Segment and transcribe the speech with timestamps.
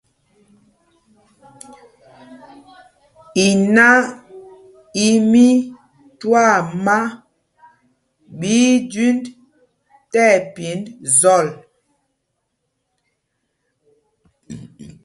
[3.47, 3.89] Inâ
[5.07, 5.47] í mí
[6.19, 6.97] twaama
[8.37, 9.23] ɓí í jüind
[10.11, 10.83] tí ɛpind
[11.19, 11.47] zɔl.